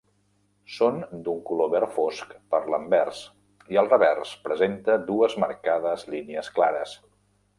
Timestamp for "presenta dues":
4.47-5.39